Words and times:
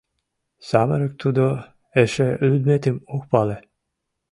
Самырык 0.67 1.13
тудо, 1.21 1.45
эше 2.01 2.29
лӱдметым 2.49 2.97
ок 3.15 3.23
пале. 3.31 3.57